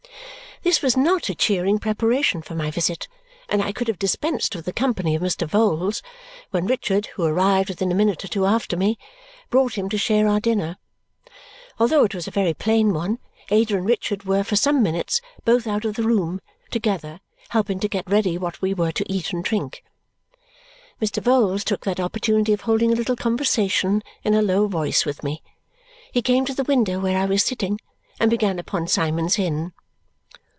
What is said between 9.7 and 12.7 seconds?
him to share our dinner. Although it was a very